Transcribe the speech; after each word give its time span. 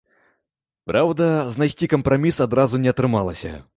Праўда, 0.91 1.27
знайсці 1.57 1.91
кампраміс 1.93 2.41
адразу 2.47 2.81
не 2.87 2.95
атрымалася. 2.97 3.53